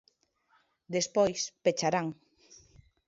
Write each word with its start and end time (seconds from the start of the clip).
Despois, 0.95 1.39
pecharán. 1.65 2.07